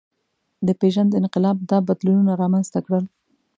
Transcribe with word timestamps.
د 0.67 0.69
پېژند 0.79 1.11
انقلاب 1.21 1.57
دا 1.69 1.77
بدلونونه 1.87 2.31
رامنځ 2.41 2.67
ته 2.73 2.79
کړل. 2.85 3.05